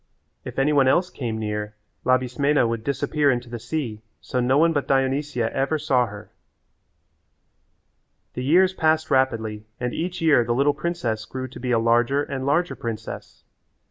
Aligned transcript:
If 0.43 0.57
any 0.57 0.73
one 0.73 0.87
else 0.87 1.11
came 1.11 1.37
near 1.37 1.75
Labismena 2.05 2.67
would 2.67 2.83
disappear 2.83 3.29
into 3.29 3.51
the 3.51 3.59
sea 3.59 4.01
so 4.19 4.39
no 4.39 4.57
one 4.57 4.73
but 4.73 4.87
Dionysia 4.87 5.53
ever 5.55 5.77
saw 5.77 6.07
her. 6.07 6.31
The 8.33 8.43
years 8.43 8.73
passed 8.73 9.11
rapidly 9.11 9.67
and 9.79 9.93
each 9.93 10.19
year 10.19 10.43
the 10.43 10.55
little 10.55 10.73
princess 10.73 11.23
grew 11.25 11.47
to 11.49 11.59
be 11.59 11.69
a 11.69 11.77
larger 11.77 12.23
and 12.23 12.47
larger 12.47 12.73
princess. 12.75 13.43